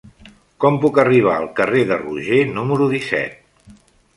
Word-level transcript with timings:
Com 0.63 0.77
puc 0.85 0.95
arribar 1.03 1.35
al 1.41 1.45
carrer 1.61 1.83
de 1.91 1.99
Roger 2.01 2.41
número 2.57 2.89
disset? 2.95 3.77